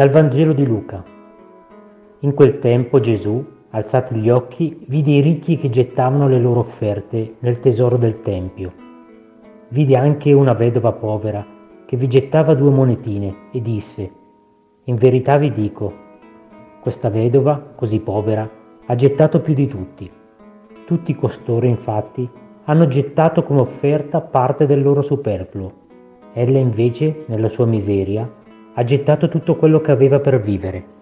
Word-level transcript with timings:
Dal 0.00 0.08
Vangelo 0.08 0.54
di 0.54 0.64
Luca. 0.64 1.04
In 2.20 2.32
quel 2.32 2.58
tempo 2.58 3.00
Gesù, 3.00 3.44
alzati 3.68 4.14
gli 4.14 4.30
occhi, 4.30 4.82
vide 4.88 5.10
i 5.10 5.20
ricchi 5.20 5.58
che 5.58 5.68
gettavano 5.68 6.26
le 6.26 6.40
loro 6.40 6.60
offerte 6.60 7.34
nel 7.40 7.60
tesoro 7.60 7.98
del 7.98 8.22
Tempio. 8.22 8.72
Vide 9.68 9.98
anche 9.98 10.32
una 10.32 10.54
vedova 10.54 10.92
povera 10.92 11.44
che 11.84 11.98
vi 11.98 12.08
gettava 12.08 12.54
due 12.54 12.70
monetine 12.70 13.50
e 13.52 13.60
disse, 13.60 14.10
In 14.84 14.94
verità 14.94 15.36
vi 15.36 15.52
dico, 15.52 15.92
questa 16.80 17.10
vedova, 17.10 17.62
così 17.74 18.00
povera, 18.00 18.48
ha 18.86 18.94
gettato 18.94 19.40
più 19.42 19.52
di 19.52 19.66
tutti. 19.66 20.10
Tutti 20.86 21.14
costoro, 21.14 21.66
infatti, 21.66 22.26
hanno 22.64 22.86
gettato 22.86 23.42
come 23.42 23.60
offerta 23.60 24.22
parte 24.22 24.64
del 24.64 24.80
loro 24.80 25.02
superfluo. 25.02 25.72
Ella 26.32 26.56
invece, 26.56 27.24
nella 27.26 27.50
sua 27.50 27.66
miseria, 27.66 28.38
ha 28.74 28.84
gettato 28.84 29.28
tutto 29.28 29.56
quello 29.56 29.80
che 29.80 29.90
aveva 29.90 30.20
per 30.20 30.40
vivere. 30.40 30.98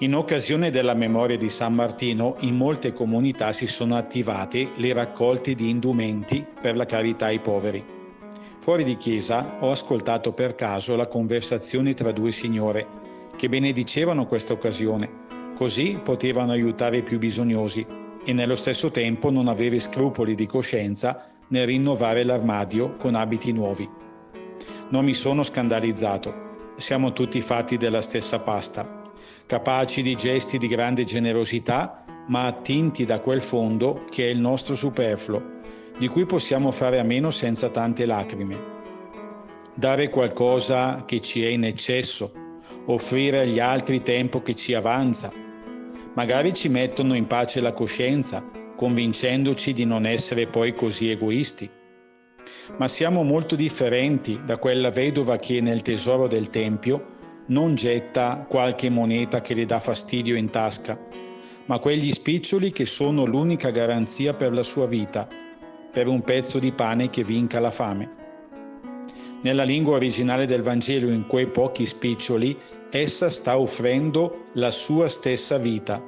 In 0.00 0.14
occasione 0.14 0.70
della 0.70 0.94
memoria 0.94 1.36
di 1.36 1.50
San 1.50 1.74
Martino, 1.74 2.36
in 2.40 2.54
molte 2.54 2.92
comunità 2.92 3.52
si 3.52 3.66
sono 3.66 3.96
attivate 3.96 4.70
le 4.76 4.92
raccolte 4.92 5.54
di 5.54 5.68
indumenti 5.68 6.46
per 6.60 6.76
la 6.76 6.86
carità 6.86 7.26
ai 7.26 7.40
poveri. 7.40 7.84
Fuori 8.60 8.84
di 8.84 8.96
chiesa 8.96 9.56
ho 9.60 9.70
ascoltato 9.70 10.32
per 10.32 10.54
caso 10.54 10.94
la 10.94 11.06
conversazione 11.06 11.94
tra 11.94 12.12
due 12.12 12.30
signore 12.30 13.07
che 13.38 13.48
benedicevano 13.48 14.26
questa 14.26 14.52
occasione, 14.52 15.10
così 15.54 16.00
potevano 16.02 16.50
aiutare 16.50 16.98
i 16.98 17.02
più 17.02 17.18
bisognosi 17.18 17.86
e 18.24 18.32
nello 18.32 18.56
stesso 18.56 18.90
tempo 18.90 19.30
non 19.30 19.46
avere 19.46 19.78
scrupoli 19.78 20.34
di 20.34 20.46
coscienza 20.46 21.30
nel 21.48 21.66
rinnovare 21.66 22.24
l'armadio 22.24 22.96
con 22.96 23.14
abiti 23.14 23.52
nuovi. 23.52 23.88
Non 24.88 25.04
mi 25.04 25.14
sono 25.14 25.44
scandalizzato, 25.44 26.74
siamo 26.76 27.12
tutti 27.12 27.40
fatti 27.40 27.76
della 27.76 28.00
stessa 28.00 28.40
pasta 28.40 28.98
capaci 29.48 30.02
di 30.02 30.14
gesti 30.14 30.58
di 30.58 30.68
grande 30.68 31.04
generosità, 31.04 32.04
ma 32.26 32.44
attinti 32.44 33.06
da 33.06 33.20
quel 33.20 33.40
fondo 33.40 34.04
che 34.10 34.26
è 34.26 34.28
il 34.28 34.38
nostro 34.38 34.74
superfluo, 34.74 35.42
di 35.96 36.06
cui 36.06 36.26
possiamo 36.26 36.70
fare 36.70 36.98
a 36.98 37.02
meno 37.02 37.30
senza 37.30 37.70
tante 37.70 38.04
lacrime. 38.04 38.76
Dare 39.72 40.10
qualcosa 40.10 41.04
che 41.06 41.22
ci 41.22 41.42
è 41.42 41.48
in 41.48 41.64
eccesso, 41.64 42.30
offrire 42.90 43.40
agli 43.40 43.58
altri 43.58 44.02
tempo 44.02 44.42
che 44.42 44.54
ci 44.54 44.74
avanza, 44.74 45.32
magari 46.14 46.54
ci 46.54 46.68
mettono 46.68 47.14
in 47.14 47.26
pace 47.26 47.60
la 47.60 47.72
coscienza, 47.72 48.44
convincendoci 48.76 49.72
di 49.72 49.84
non 49.84 50.06
essere 50.06 50.46
poi 50.46 50.74
così 50.74 51.10
egoisti. 51.10 51.70
Ma 52.78 52.88
siamo 52.88 53.22
molto 53.22 53.56
differenti 53.56 54.40
da 54.44 54.56
quella 54.56 54.90
vedova 54.90 55.36
che 55.36 55.60
nel 55.60 55.82
tesoro 55.82 56.26
del 56.28 56.48
Tempio 56.50 57.16
non 57.48 57.74
getta 57.74 58.46
qualche 58.48 58.88
moneta 58.90 59.40
che 59.40 59.54
le 59.54 59.64
dà 59.64 59.80
fastidio 59.80 60.36
in 60.36 60.50
tasca, 60.50 60.98
ma 61.66 61.78
quegli 61.78 62.10
spiccioli 62.12 62.72
che 62.72 62.86
sono 62.86 63.24
l'unica 63.26 63.70
garanzia 63.70 64.32
per 64.32 64.52
la 64.52 64.62
sua 64.62 64.86
vita, 64.86 65.28
per 65.92 66.06
un 66.06 66.22
pezzo 66.22 66.58
di 66.58 66.72
pane 66.72 67.10
che 67.10 67.24
vinca 67.24 67.60
la 67.60 67.70
fame. 67.70 68.17
Nella 69.42 69.62
lingua 69.62 69.96
originale 69.96 70.46
del 70.46 70.62
Vangelo, 70.62 71.10
in 71.10 71.26
quei 71.26 71.46
pochi 71.46 71.86
spiccioli, 71.86 72.58
essa 72.90 73.30
sta 73.30 73.58
offrendo 73.58 74.42
la 74.54 74.70
sua 74.70 75.08
stessa 75.08 75.58
vita, 75.58 76.02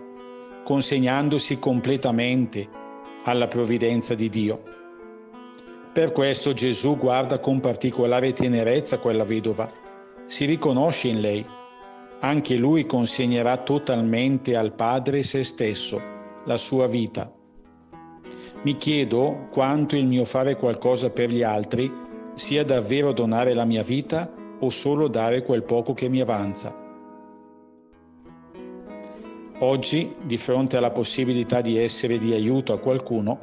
consegnandosi 0.65 1.59
completamente 1.59 2.69
alla 3.25 3.47
provvidenza 3.47 4.15
di 4.15 4.29
Dio. 4.29 4.63
Per 5.93 6.13
questo 6.13 6.53
Gesù 6.53 6.97
guarda 6.97 7.39
con 7.39 7.61
particolare 7.61 8.33
tenerezza 8.33 8.99
quella 8.99 9.25
vedova 9.25 9.89
si 10.31 10.45
riconosce 10.45 11.09
in 11.09 11.21
lei. 11.21 11.45
Anche 12.21 12.57
lui 12.57 12.87
consegnerà 12.87 13.57
totalmente 13.57 14.55
al 14.55 14.73
Padre 14.75 15.25
se 15.25 15.43
stesso, 15.43 16.01
la 16.45 16.57
sua 16.57 16.87
vita. 16.87 17.33
Mi 18.63 18.77
chiedo 18.77 19.49
quanto 19.51 19.97
il 19.97 20.07
mio 20.07 20.25
fare 20.25 20.55
qualcosa 20.55 21.11
per 21.11 21.31
gli 21.31 21.43
altri 21.43 21.91
sia 22.41 22.65
davvero 22.65 23.13
donare 23.13 23.53
la 23.53 23.67
mia 23.67 23.83
vita 23.83 24.33
o 24.61 24.71
solo 24.71 25.09
dare 25.09 25.43
quel 25.43 25.63
poco 25.63 25.93
che 25.93 26.09
mi 26.09 26.23
avanza. 26.23 26.75
Oggi, 29.59 30.17
di 30.23 30.39
fronte 30.39 30.79
alla 30.79 30.91
possibilità 30.91 31.61
di 31.61 31.77
essere 31.77 32.17
di 32.17 32.33
aiuto 32.33 32.73
a 32.73 32.79
qualcuno, 32.79 33.39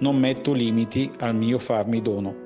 non 0.00 0.18
metto 0.18 0.52
limiti 0.52 1.10
al 1.20 1.34
mio 1.34 1.58
farmi 1.58 2.02
dono. 2.02 2.45